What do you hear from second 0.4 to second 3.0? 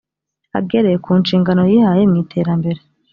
agere ku nshingano yihaye mu iterambere